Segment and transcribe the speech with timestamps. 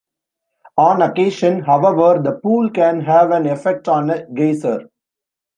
[0.79, 4.89] On occasion, however, the pool can have an effect on a geyser.